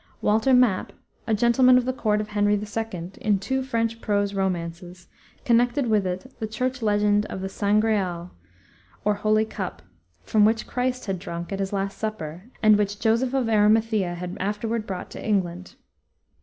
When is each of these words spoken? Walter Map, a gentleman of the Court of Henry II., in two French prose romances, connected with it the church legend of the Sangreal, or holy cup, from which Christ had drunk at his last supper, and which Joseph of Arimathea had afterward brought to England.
Walter 0.19 0.51
Map, 0.51 0.93
a 1.27 1.33
gentleman 1.35 1.77
of 1.77 1.85
the 1.85 1.93
Court 1.93 2.19
of 2.21 2.29
Henry 2.29 2.55
II., 2.55 3.11
in 3.21 3.37
two 3.37 3.61
French 3.61 4.01
prose 4.01 4.33
romances, 4.33 5.07
connected 5.45 5.85
with 5.85 6.07
it 6.07 6.33
the 6.39 6.47
church 6.47 6.81
legend 6.81 7.27
of 7.27 7.41
the 7.41 7.47
Sangreal, 7.47 8.31
or 9.05 9.13
holy 9.13 9.45
cup, 9.45 9.83
from 10.23 10.43
which 10.43 10.65
Christ 10.65 11.05
had 11.05 11.19
drunk 11.19 11.51
at 11.53 11.59
his 11.59 11.71
last 11.71 11.99
supper, 11.99 12.45
and 12.63 12.79
which 12.79 12.97
Joseph 12.99 13.35
of 13.35 13.47
Arimathea 13.47 14.15
had 14.15 14.35
afterward 14.39 14.87
brought 14.87 15.11
to 15.11 15.23
England. 15.23 15.75